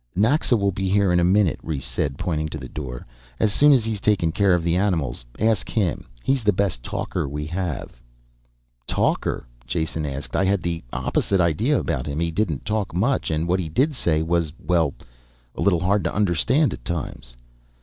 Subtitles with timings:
[0.15, 3.05] "Naxa will be here in a minute," Rhes said, pointing to the door,
[3.39, 5.23] "as soon as he's taken care of the animals.
[5.37, 6.07] Ask him.
[6.23, 8.01] He's the best talker we have."
[8.87, 10.35] "Talker?" Jason asked.
[10.35, 12.19] "I had the opposite idea about him.
[12.19, 14.95] He didn't talk much, and what he did say was, well...
[15.53, 17.37] a little hard to understand at times."